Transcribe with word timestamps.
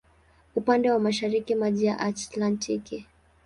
Upande 0.55 0.91
wa 0.91 0.99
mashariki 0.99 1.55
maji 1.55 1.85
ya 1.85 1.99
Atlantiki. 1.99 3.05